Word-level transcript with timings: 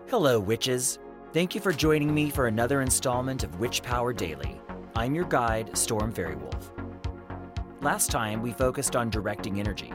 Hello, 0.08 0.40
witches. 0.40 0.98
Thank 1.32 1.54
you 1.54 1.60
for 1.60 1.72
joining 1.72 2.12
me 2.12 2.30
for 2.30 2.48
another 2.48 2.80
installment 2.80 3.44
of 3.44 3.60
Witch 3.60 3.82
Power 3.82 4.12
Daily. 4.12 4.60
I'm 4.96 5.14
your 5.14 5.26
guide, 5.26 5.76
Storm 5.76 6.12
Faerywolf. 6.12 6.70
Last 7.82 8.10
time, 8.10 8.42
we 8.42 8.52
focused 8.52 8.96
on 8.96 9.10
directing 9.10 9.60
energy. 9.60 9.92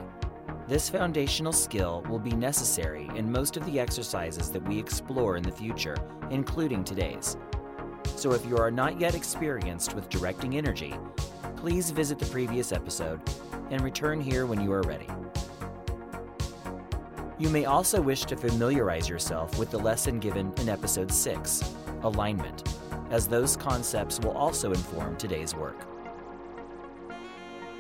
This 0.71 0.89
foundational 0.89 1.51
skill 1.51 2.01
will 2.07 2.17
be 2.17 2.31
necessary 2.31 3.09
in 3.17 3.29
most 3.29 3.57
of 3.57 3.65
the 3.65 3.77
exercises 3.77 4.53
that 4.53 4.65
we 4.65 4.79
explore 4.79 5.35
in 5.35 5.43
the 5.43 5.51
future, 5.51 5.97
including 6.29 6.85
today's. 6.85 7.35
So 8.15 8.31
if 8.31 8.45
you 8.45 8.55
are 8.55 8.71
not 8.71 8.97
yet 8.97 9.13
experienced 9.13 9.93
with 9.93 10.07
directing 10.07 10.55
energy, 10.55 10.95
please 11.57 11.91
visit 11.91 12.19
the 12.19 12.25
previous 12.27 12.71
episode 12.71 13.19
and 13.69 13.81
return 13.81 14.21
here 14.21 14.45
when 14.45 14.61
you 14.61 14.71
are 14.71 14.83
ready. 14.83 15.09
You 17.37 17.49
may 17.49 17.65
also 17.65 17.99
wish 17.99 18.23
to 18.23 18.37
familiarize 18.37 19.09
yourself 19.09 19.59
with 19.59 19.71
the 19.71 19.77
lesson 19.77 20.19
given 20.19 20.53
in 20.61 20.69
episode 20.69 21.11
6, 21.11 21.65
Alignment, 22.03 22.63
as 23.09 23.27
those 23.27 23.57
concepts 23.57 24.21
will 24.21 24.37
also 24.37 24.71
inform 24.71 25.17
today's 25.17 25.53
work. 25.53 25.85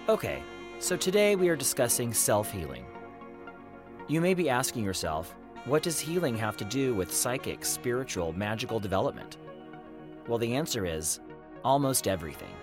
Okay, 0.09 0.43
so 0.81 0.97
today 0.97 1.35
we 1.35 1.47
are 1.47 1.55
discussing 1.55 2.11
self 2.11 2.51
healing. 2.51 2.83
You 4.07 4.19
may 4.19 4.33
be 4.33 4.49
asking 4.49 4.83
yourself, 4.83 5.35
what 5.65 5.83
does 5.83 5.99
healing 5.99 6.35
have 6.37 6.57
to 6.57 6.65
do 6.65 6.95
with 6.95 7.13
psychic, 7.13 7.63
spiritual, 7.63 8.33
magical 8.33 8.79
development? 8.79 9.37
Well, 10.27 10.39
the 10.39 10.55
answer 10.55 10.87
is 10.87 11.19
almost 11.63 12.07
everything. 12.07 12.53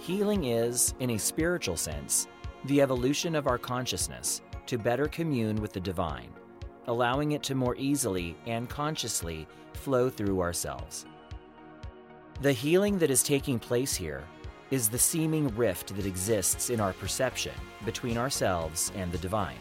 Healing 0.00 0.44
is, 0.44 0.94
in 1.00 1.10
a 1.10 1.18
spiritual 1.18 1.76
sense, 1.76 2.28
the 2.64 2.80
evolution 2.80 3.34
of 3.34 3.46
our 3.46 3.58
consciousness 3.58 4.40
to 4.66 4.78
better 4.78 5.06
commune 5.06 5.56
with 5.60 5.74
the 5.74 5.80
divine, 5.80 6.30
allowing 6.86 7.32
it 7.32 7.42
to 7.42 7.54
more 7.54 7.76
easily 7.76 8.38
and 8.46 8.70
consciously 8.70 9.46
flow 9.74 10.08
through 10.08 10.40
ourselves. 10.40 11.04
The 12.40 12.52
healing 12.52 12.98
that 13.00 13.10
is 13.10 13.22
taking 13.22 13.58
place 13.58 13.94
here 13.94 14.24
is 14.70 14.88
the 14.88 14.98
seeming 14.98 15.48
rift 15.56 15.94
that 15.96 16.06
exists 16.06 16.70
in 16.70 16.80
our 16.80 16.92
perception 16.92 17.54
between 17.84 18.18
ourselves 18.18 18.92
and 18.96 19.10
the 19.10 19.18
divine. 19.18 19.56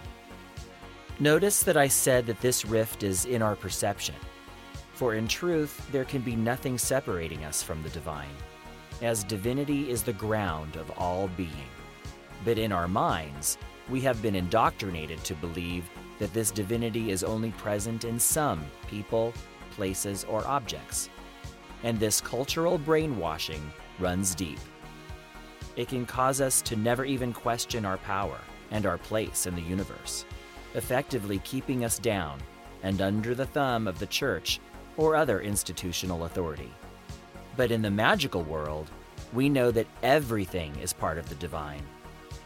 Notice 1.20 1.64
that 1.64 1.78
I 1.78 1.88
said 1.88 2.26
that 2.28 2.42
this 2.42 2.66
rift 2.66 3.04
is 3.04 3.26
in 3.26 3.42
our 3.42 3.56
perception, 3.56 4.16
for 4.94 5.14
in 5.14 5.28
truth, 5.28 5.88
there 5.92 6.06
can 6.06 6.22
be 6.22 6.36
nothing 6.36 6.78
separating 6.78 7.44
us 7.44 7.62
from 7.64 7.82
the 7.84 7.90
divine, 7.90 8.36
as 9.02 9.24
divinity 9.24 9.90
is 9.90 10.04
the 10.04 10.14
ground 10.14 10.76
of 10.76 10.92
all 10.98 11.28
being. 11.38 11.70
But 12.44 12.58
in 12.58 12.72
our 12.72 12.88
minds, 12.88 13.58
we 13.90 14.02
have 14.02 14.22
been 14.22 14.36
indoctrinated 14.36 15.24
to 15.24 15.36
believe 15.36 15.90
that 16.20 16.34
this 16.34 16.52
divinity 16.52 17.12
is 17.12 17.24
only 17.24 17.52
present 17.52 18.04
in 18.04 18.20
some 18.20 18.66
people, 18.88 19.34
places, 19.72 20.24
or 20.24 20.46
objects. 20.48 21.10
And 21.84 22.00
this 22.00 22.20
cultural 22.20 22.78
brainwashing 22.78 23.72
runs 24.00 24.34
deep. 24.34 24.60
It 25.78 25.88
can 25.88 26.08
cause 26.08 26.42
us 26.42 26.62
to 26.64 26.76
never 26.76 27.06
even 27.06 27.32
question 27.32 27.86
our 27.86 27.98
power 28.00 28.40
and 28.72 28.86
our 28.86 28.98
place 28.98 29.46
in 29.46 29.56
the 29.56 29.62
universe, 29.62 30.26
effectively 30.74 31.40
keeping 31.46 31.86
us 31.86 32.00
down 32.00 32.40
and 32.82 33.00
under 33.00 33.36
the 33.36 33.46
thumb 33.46 33.88
of 33.88 34.00
the 34.00 34.08
church 34.08 34.60
or 34.98 35.16
other 35.16 35.42
institutional 35.42 36.26
authority. 36.26 36.72
But 37.56 37.72
in 37.72 37.84
the 37.84 37.92
magical 37.92 38.44
world, 38.44 38.90
we 39.34 39.50
know 39.50 39.70
that 39.72 39.88
everything 40.02 40.76
is 40.78 40.94
part 40.94 41.20
of 41.20 41.30
the 41.30 41.36
divine, 41.36 41.84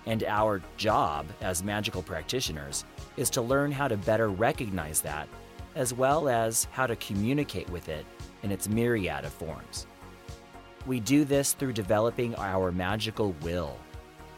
and 0.05 0.23
our 0.25 0.61
job 0.75 1.25
as 1.41 1.63
magical 1.63 2.03
practitioners 2.03 2.83
is 3.15 3.29
to 3.29 3.41
learn 3.41 3.71
how 3.71 3.87
to 3.87 3.95
better 3.95 4.27
recognize 4.27 4.99
that, 5.01 5.29
as 5.75 5.93
well 5.93 6.27
as 6.27 6.67
how 6.71 6.85
to 6.85 6.97
communicate 6.97 7.69
with 7.69 7.87
it 7.87 8.05
in 8.43 8.51
its 8.51 8.67
myriad 8.67 9.23
of 9.23 9.31
forms. 9.31 9.87
We 10.85 10.99
do 10.99 11.25
this 11.25 11.53
through 11.53 11.73
developing 11.73 12.35
our 12.35 12.71
magical 12.71 13.33
will, 13.41 13.77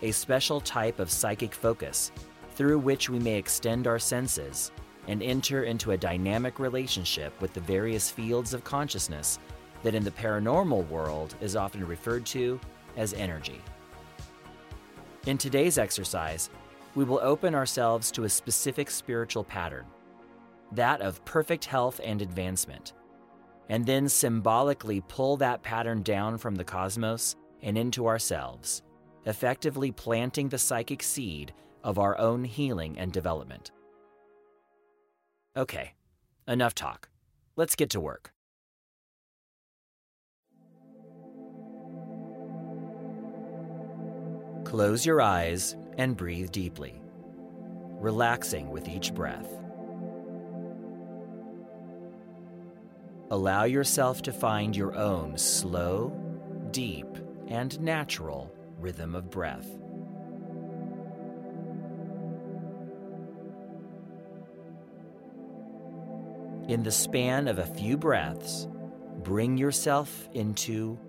a 0.02 0.12
special 0.12 0.60
type 0.60 1.00
of 1.00 1.10
psychic 1.10 1.54
focus 1.54 2.12
through 2.56 2.80
which 2.80 3.10
we 3.10 3.20
may 3.20 3.36
extend 3.36 3.88
our 3.88 4.00
senses 4.00 4.72
and 5.08 5.24
enter 5.24 5.64
into 5.64 5.92
a 5.92 5.98
dynamic 5.98 6.60
relationship 6.60 7.40
with 7.42 7.54
the 7.54 7.62
various 7.62 8.10
fields 8.10 8.54
of 8.54 8.64
consciousness 8.64 9.40
that 9.84 9.96
in 9.96 10.04
the 10.04 10.12
paranormal 10.12 10.88
world 10.90 11.36
is 11.42 11.56
often 11.56 11.86
referred 11.86 12.26
to 12.26 12.60
as 12.98 13.14
energy. 13.14 13.62
In 15.26 15.38
today's 15.38 15.78
exercise, 15.78 16.50
we 16.96 17.06
will 17.06 17.20
open 17.22 17.56
ourselves 17.56 18.12
to 18.12 18.26
a 18.26 18.30
specific 18.30 18.92
spiritual 18.92 19.44
pattern, 19.44 19.86
that 20.74 21.02
of 21.02 21.24
perfect 21.26 21.66
health 21.66 22.00
and 22.04 22.22
advancement 22.22 22.94
and 23.74 23.88
then 23.88 24.08
symbolically 24.08 25.02
pull 25.08 25.36
that 25.36 25.64
pattern 25.64 26.04
down 26.04 26.38
from 26.38 26.54
the 26.54 26.64
cosmos 26.64 27.36
and 27.64 27.76
into 27.76 28.06
ourselves, 28.06 28.84
effectively 29.26 29.92
planting 29.92 30.48
the 30.48 30.60
psychic 30.60 31.02
seed 31.02 31.52
of 31.84 31.98
our 31.98 32.16
own 32.20 32.44
healing 32.44 32.96
and 33.00 33.12
development. 33.12 33.72
Okay, 35.58 35.94
enough 36.48 36.76
talk. 36.76 37.10
Let's 37.56 37.76
get 37.76 37.90
to 37.90 38.00
work. 38.00 38.32
Close 44.66 45.04
your 45.04 45.20
eyes 45.20 45.76
and 45.98 46.16
breathe 46.16 46.52
deeply, 46.52 47.02
relaxing 48.00 48.70
with 48.70 48.88
each 48.88 49.16
breath. 49.16 49.63
Allow 53.34 53.64
yourself 53.64 54.22
to 54.22 54.32
find 54.32 54.76
your 54.76 54.96
own 54.96 55.40
slow, 55.40 56.14
deep, 56.70 57.08
and 57.48 57.82
natural 57.82 58.54
rhythm 58.78 59.16
of 59.16 59.32
breath. 59.32 59.66
In 66.70 66.84
the 66.84 66.92
span 66.92 67.48
of 67.48 67.58
a 67.58 67.66
few 67.66 67.98
breaths, 67.98 68.68
bring 69.24 69.58
yourself 69.58 70.30
into 70.34 71.00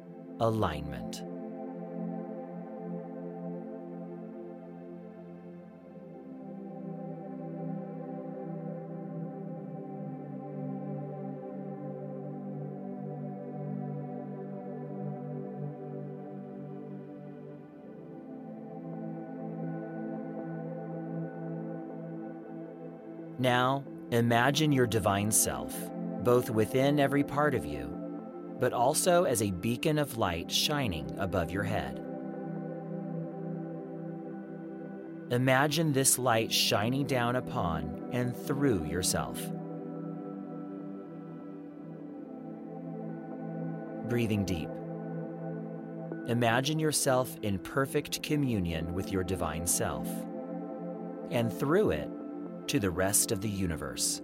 alignment. 0.40 1.22
Now, 23.44 23.84
imagine 24.10 24.72
your 24.72 24.86
divine 24.86 25.30
self, 25.30 25.76
both 26.22 26.48
within 26.48 26.98
every 26.98 27.22
part 27.22 27.54
of 27.54 27.66
you, 27.66 27.90
but 28.58 28.72
also 28.72 29.24
as 29.24 29.42
a 29.42 29.50
beacon 29.50 29.98
of 29.98 30.16
light 30.16 30.50
shining 30.50 31.14
above 31.18 31.50
your 31.50 31.62
head. 31.62 32.02
Imagine 35.30 35.92
this 35.92 36.18
light 36.18 36.50
shining 36.50 37.06
down 37.06 37.36
upon 37.36 38.08
and 38.12 38.34
through 38.34 38.86
yourself. 38.86 39.38
Breathing 44.08 44.46
deep. 44.46 44.70
Imagine 46.28 46.78
yourself 46.78 47.36
in 47.42 47.58
perfect 47.58 48.22
communion 48.22 48.94
with 48.94 49.12
your 49.12 49.22
divine 49.22 49.66
self, 49.66 50.08
and 51.30 51.52
through 51.52 51.90
it, 51.90 52.08
to 52.68 52.78
the 52.78 52.90
rest 52.90 53.32
of 53.32 53.40
the 53.40 53.48
universe. 53.48 54.22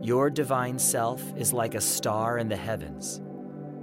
Your 0.00 0.30
divine 0.30 0.78
self 0.78 1.22
is 1.36 1.52
like 1.52 1.74
a 1.74 1.80
star 1.80 2.38
in 2.38 2.48
the 2.48 2.56
heavens, 2.56 3.20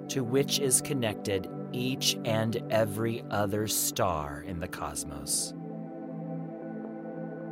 to 0.10 0.24
which 0.24 0.60
is 0.60 0.82
connected 0.82 1.50
each 1.74 2.18
and 2.24 2.62
every 2.72 3.24
other 3.30 3.68
star 3.68 4.42
in 4.48 4.60
the 4.60 4.68
cosmos. 4.68 5.54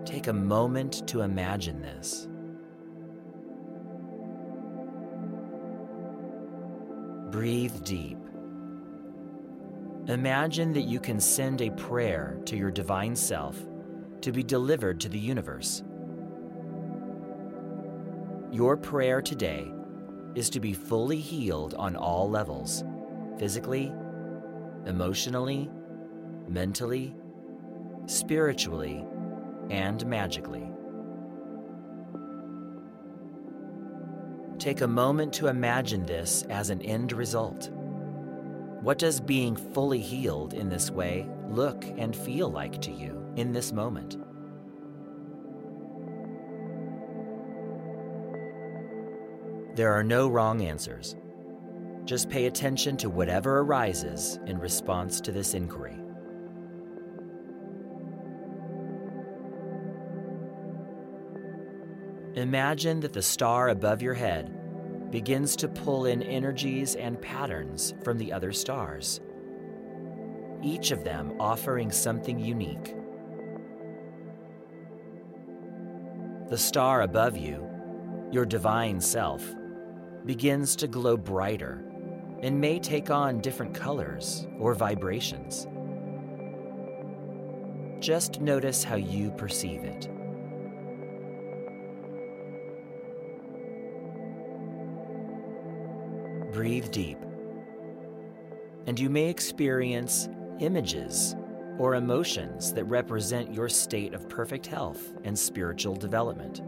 Take 0.06 0.28
a 0.28 0.34
moment 0.34 1.08
to 1.10 1.22
imagine 1.22 1.82
this. 1.82 2.28
Breathe 7.32 7.84
deep. 7.84 8.18
Imagine 10.08 10.72
that 10.74 10.82
you 10.82 11.00
can 11.00 11.20
send 11.20 11.62
a 11.62 11.72
prayer 11.72 12.38
to 12.46 12.56
your 12.56 12.72
divine 12.72 13.16
self 13.16 13.58
to 14.24 14.32
be 14.32 14.42
delivered 14.42 15.02
to 15.02 15.10
the 15.10 15.20
universe. 15.20 15.84
Your 18.52 18.78
prayer 18.78 19.22
today 19.22 19.70
is 20.34 20.50
to 20.52 20.62
be 20.62 20.74
fully 20.74 21.20
healed 21.20 21.74
on 21.74 21.98
all 21.98 22.30
levels 22.30 22.86
physically, 23.38 23.92
emotionally, 24.86 25.70
mentally, 26.48 27.14
spiritually, 28.06 29.06
and 29.70 30.06
magically. 30.08 30.72
Take 34.58 34.80
a 34.80 34.88
moment 34.88 35.34
to 35.34 35.48
imagine 35.48 36.06
this 36.06 36.44
as 36.44 36.70
an 36.70 36.82
end 36.82 37.12
result. 37.12 37.70
What 38.82 39.00
does 39.00 39.20
being 39.20 39.58
fully 39.58 40.00
healed 40.00 40.54
in 40.54 40.70
this 40.70 40.90
way 40.90 41.28
look 41.50 41.84
and 41.98 42.16
feel 42.16 42.50
like 42.50 42.82
to 42.84 42.92
you 42.92 43.23
in 43.36 43.52
this 43.52 43.72
moment? 43.72 44.18
There 49.76 49.92
are 49.92 50.04
no 50.04 50.28
wrong 50.28 50.62
answers. 50.62 51.16
Just 52.06 52.30
pay 52.30 52.46
attention 52.46 52.96
to 52.98 53.10
whatever 53.10 53.60
arises 53.60 54.40
in 54.46 54.60
response 54.60 55.20
to 55.22 55.32
this 55.32 55.54
inquiry. 55.56 56.00
Imagine 62.36 63.00
that 63.00 63.14
the 63.14 63.22
star 63.22 63.70
above 63.70 64.02
your 64.02 64.14
head 64.14 65.12
begins 65.12 65.56
to 65.56 65.68
pull 65.68 66.06
in 66.06 66.24
energies 66.24 66.96
and 66.96 67.22
patterns 67.22 67.94
from 68.04 68.18
the 68.18 68.34
other 68.34 68.52
stars, 68.52 69.22
each 70.64 70.92
of 70.92 71.04
them 71.04 71.34
offering 71.40 71.92
something 71.92 72.40
unique. 72.40 72.96
The 76.54 76.60
star 76.60 77.02
above 77.02 77.36
you, 77.36 77.68
your 78.32 78.46
divine 78.46 79.02
self, 79.02 79.44
begins 80.24 80.76
to 80.76 80.88
glow 80.88 81.18
brighter 81.18 81.84
and 82.44 82.62
may 82.62 82.78
take 82.78 83.10
on 83.10 83.42
different 83.42 83.74
colors 83.74 84.46
or 84.60 84.76
vibrations. 84.76 85.66
Just 88.00 88.40
notice 88.40 88.84
how 88.84 88.98
you 88.98 89.32
perceive 89.32 89.84
it. 89.84 90.08
Breathe 96.54 96.92
deep, 96.92 97.18
and 98.86 99.00
you 99.00 99.10
may 99.10 99.28
experience 99.28 100.30
images 100.60 101.36
or 101.78 101.96
emotions 101.96 102.74
that 102.74 102.86
represent 102.86 103.54
your 103.54 103.70
state 103.70 104.14
of 104.14 104.30
perfect 104.30 104.66
health 104.66 105.14
and 105.24 105.38
spiritual 105.38 105.96
development. 105.96 106.62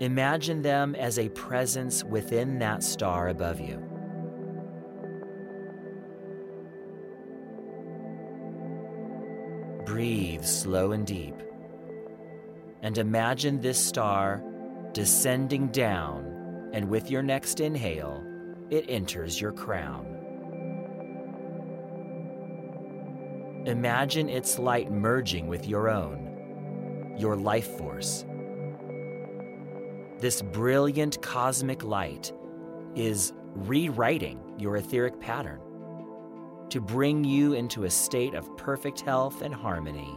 Imagine 0.00 0.60
them 0.60 0.94
as 0.94 1.18
a 1.18 1.30
presence 1.30 2.04
within 2.04 2.58
that 2.58 2.82
star 2.82 3.28
above 3.28 3.60
you. 3.60 3.82
Breathe 9.86 10.44
slow 10.44 10.92
and 10.92 11.06
deep. 11.06 11.36
And 12.82 12.98
imagine 12.98 13.60
this 13.60 13.82
star 13.82 14.44
descending 14.92 15.68
down, 15.68 16.70
and 16.74 16.90
with 16.90 17.10
your 17.10 17.22
next 17.22 17.60
inhale, 17.60 18.22
it 18.68 18.84
enters 18.88 19.40
your 19.40 19.52
crown. 19.52 20.15
Imagine 23.66 24.28
its 24.28 24.60
light 24.60 24.92
merging 24.92 25.48
with 25.48 25.66
your 25.66 25.88
own, 25.88 27.16
your 27.18 27.34
life 27.34 27.66
force. 27.76 28.24
This 30.20 30.40
brilliant 30.40 31.20
cosmic 31.20 31.82
light 31.82 32.32
is 32.94 33.32
rewriting 33.54 34.40
your 34.56 34.76
etheric 34.76 35.20
pattern 35.20 35.60
to 36.70 36.80
bring 36.80 37.24
you 37.24 37.54
into 37.54 37.82
a 37.82 37.90
state 37.90 38.34
of 38.34 38.56
perfect 38.56 39.00
health 39.00 39.42
and 39.42 39.52
harmony. 39.52 40.16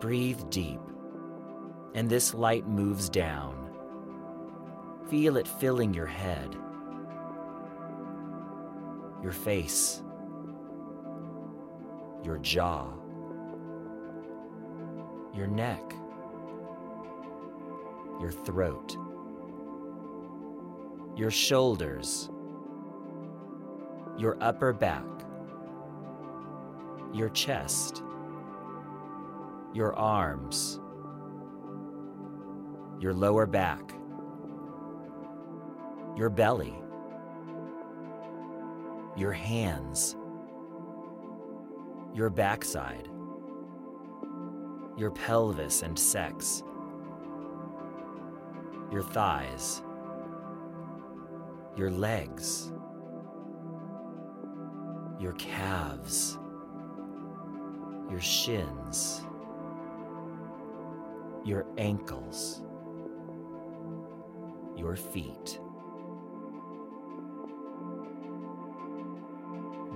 Breathe 0.00 0.50
deep, 0.50 0.80
and 1.94 2.10
this 2.10 2.34
light 2.34 2.68
moves 2.68 3.08
down. 3.08 3.70
Feel 5.08 5.38
it 5.38 5.48
filling 5.48 5.94
your 5.94 6.06
head, 6.06 6.54
your 9.22 9.32
face, 9.32 10.02
your 12.24 12.38
jaw, 12.38 12.88
your 15.34 15.46
neck, 15.46 15.82
your 18.20 18.30
throat, 18.30 18.96
your 21.16 21.30
shoulders, 21.30 22.30
your 24.18 24.36
upper 24.40 24.72
back, 24.72 25.04
your 27.12 27.28
chest, 27.30 28.02
your 29.74 29.94
arms, 29.94 30.80
your 33.00 33.14
lower 33.14 33.46
back, 33.46 33.94
your 36.16 36.28
belly, 36.28 36.74
your 39.16 39.32
hands, 39.32 40.16
your 42.14 42.30
backside, 42.30 43.08
your 44.96 45.10
pelvis 45.10 45.82
and 45.82 45.98
sex, 45.98 46.62
your 48.92 49.02
thighs, 49.02 49.82
your 51.76 51.90
legs, 51.90 52.72
your 55.20 55.32
calves, 55.32 56.38
your 58.10 58.20
shins, 58.20 59.22
your 61.44 61.66
ankles, 61.78 62.62
your 64.76 64.96
feet. 64.96 65.60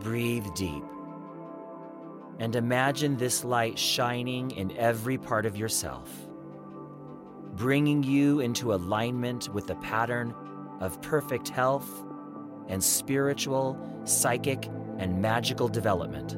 Breathe 0.05 0.47
deep 0.55 0.85
and 2.39 2.55
imagine 2.57 3.17
this 3.17 3.43
light 3.43 3.79
shining 3.79 4.51
in 4.51 4.77
every 4.77 5.17
part 5.17 5.47
of 5.47 5.57
yourself, 5.57 6.11
bringing 7.55 8.03
you 8.03 8.41
into 8.41 8.75
alignment 8.75 9.49
with 9.55 9.67
the 9.67 9.77
pattern 9.77 10.35
of 10.81 11.01
perfect 11.01 11.49
health 11.49 11.89
and 12.69 12.85
spiritual, 12.85 13.79
psychic, 14.05 14.67
and 14.99 15.23
magical 15.23 15.69
development. 15.69 16.37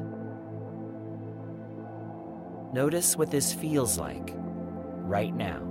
Notice 2.73 3.17
what 3.17 3.31
this 3.31 3.51
feels 3.51 3.97
like 3.97 4.33
right 4.33 5.35
now. 5.35 5.61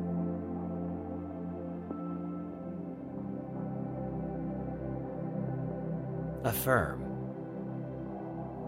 Affirm 6.45 7.06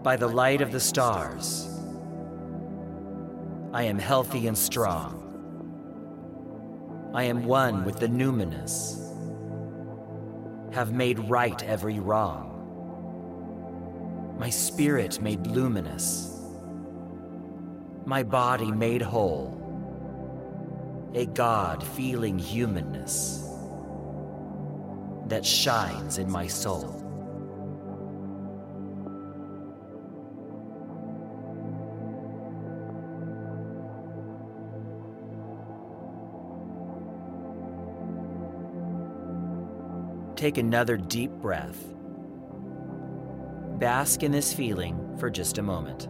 by 0.03 0.15
the 0.15 0.27
light 0.27 0.61
of 0.61 0.71
the 0.71 0.79
stars. 0.79 1.67
I 3.73 3.83
am 3.83 3.99
healthy 3.99 4.47
and 4.47 4.57
strong. 4.57 5.15
I 7.13 7.23
am 7.23 7.45
one 7.45 7.85
with 7.85 7.99
the 7.99 8.07
numinous. 8.07 8.97
Have 10.73 10.93
made 10.93 11.19
right 11.19 11.61
every 11.63 11.99
wrong. 11.99 12.45
My 14.39 14.49
spirit 14.49 15.21
made 15.21 15.45
luminous. 15.47 16.39
My 18.05 18.23
body 18.23 18.71
made 18.71 19.01
whole. 19.01 19.55
A 21.13 21.25
God 21.25 21.83
feeling 21.83 22.39
humanness 22.39 23.45
that 25.27 25.45
shines 25.45 26.17
in 26.17 26.31
my 26.31 26.47
soul. 26.47 26.98
Take 40.39 40.57
another 40.57 40.95
deep 40.95 41.31
breath. 41.31 41.93
Bask 43.77 44.23
in 44.23 44.31
this 44.31 44.53
feeling 44.53 45.17
for 45.19 45.29
just 45.29 45.57
a 45.57 45.61
moment. 45.61 46.07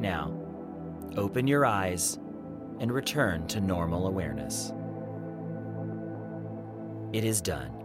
Now, 0.00 0.36
open 1.16 1.46
your 1.46 1.64
eyes 1.64 2.18
and 2.80 2.90
return 2.90 3.46
to 3.48 3.60
normal 3.60 4.08
awareness. 4.08 4.72
It 7.12 7.22
is 7.22 7.40
done. 7.40 7.75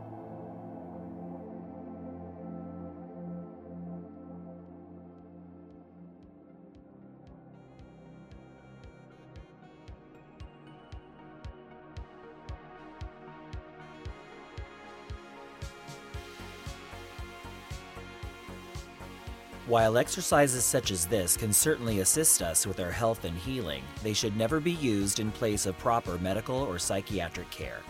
While 19.67 19.99
exercises 19.99 20.65
such 20.65 20.89
as 20.89 21.05
this 21.05 21.37
can 21.37 21.53
certainly 21.53 21.99
assist 21.99 22.41
us 22.41 22.65
with 22.65 22.79
our 22.79 22.89
health 22.89 23.25
and 23.25 23.37
healing, 23.37 23.83
they 24.01 24.11
should 24.13 24.35
never 24.35 24.59
be 24.59 24.71
used 24.71 25.19
in 25.19 25.31
place 25.31 25.67
of 25.67 25.77
proper 25.77 26.17
medical 26.17 26.55
or 26.55 26.79
psychiatric 26.79 27.49
care. 27.51 27.81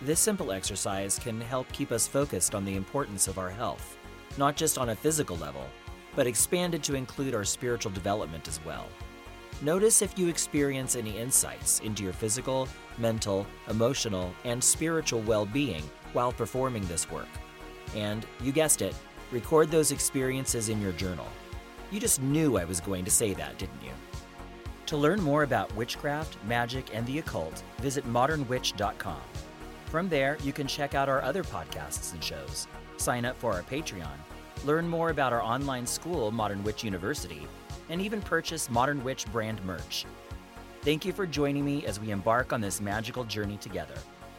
This 0.00 0.18
simple 0.18 0.52
exercise 0.52 1.18
can 1.18 1.42
help 1.42 1.70
keep 1.72 1.92
us 1.92 2.06
focused 2.06 2.54
on 2.54 2.64
the 2.64 2.74
importance 2.74 3.28
of 3.28 3.38
our 3.38 3.50
health, 3.50 3.98
not 4.38 4.56
just 4.56 4.78
on 4.78 4.88
a 4.88 4.96
physical 4.96 5.36
level, 5.36 5.66
but 6.14 6.26
expanded 6.26 6.82
to 6.84 6.94
include 6.94 7.34
our 7.34 7.44
spiritual 7.44 7.92
development 7.92 8.48
as 8.48 8.58
well. 8.64 8.86
Notice 9.60 10.00
if 10.00 10.18
you 10.18 10.28
experience 10.28 10.96
any 10.96 11.18
insights 11.18 11.80
into 11.80 12.02
your 12.02 12.14
physical, 12.14 12.66
mental, 12.96 13.46
emotional, 13.68 14.34
and 14.44 14.64
spiritual 14.64 15.20
well 15.20 15.44
being 15.44 15.82
while 16.14 16.32
performing 16.32 16.86
this 16.86 17.10
work. 17.10 17.28
And, 17.94 18.24
you 18.42 18.52
guessed 18.52 18.80
it, 18.80 18.94
record 19.30 19.70
those 19.70 19.92
experiences 19.92 20.68
in 20.68 20.80
your 20.80 20.92
journal. 20.92 21.26
You 21.90 22.00
just 22.00 22.20
knew 22.20 22.56
I 22.56 22.64
was 22.64 22.80
going 22.80 23.04
to 23.04 23.10
say 23.10 23.34
that, 23.34 23.58
didn't 23.58 23.82
you? 23.82 23.92
To 24.86 24.96
learn 24.96 25.20
more 25.20 25.42
about 25.42 25.74
witchcraft, 25.74 26.36
magic, 26.44 26.94
and 26.94 27.06
the 27.06 27.18
occult, 27.18 27.62
visit 27.78 28.06
modernwitch.com. 28.06 29.20
From 29.86 30.08
there, 30.08 30.38
you 30.42 30.52
can 30.52 30.66
check 30.66 30.94
out 30.94 31.08
our 31.08 31.22
other 31.22 31.42
podcasts 31.42 32.12
and 32.12 32.22
shows, 32.22 32.66
sign 32.96 33.24
up 33.24 33.36
for 33.38 33.52
our 33.52 33.62
Patreon, 33.62 34.16
learn 34.64 34.88
more 34.88 35.10
about 35.10 35.32
our 35.32 35.42
online 35.42 35.86
school, 35.86 36.30
Modern 36.30 36.62
Witch 36.62 36.84
University, 36.84 37.46
and 37.88 38.00
even 38.00 38.20
purchase 38.20 38.70
Modern 38.70 39.02
Witch 39.02 39.26
brand 39.32 39.64
merch. 39.64 40.06
Thank 40.82 41.04
you 41.04 41.12
for 41.12 41.26
joining 41.26 41.64
me 41.64 41.84
as 41.84 41.98
we 41.98 42.10
embark 42.10 42.52
on 42.52 42.60
this 42.60 42.80
magical 42.80 43.24
journey 43.24 43.56
together. 43.56 43.96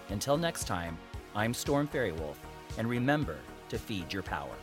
Until 0.10 0.38
next 0.38 0.66
time, 0.66 0.98
I'm 1.36 1.54
Storm 1.54 1.88
Faerywolf, 1.88 2.38
and 2.78 2.90
remember 2.90 3.38
to 3.70 3.78
feed 3.78 4.14
your 4.14 4.24
power. 4.24 4.56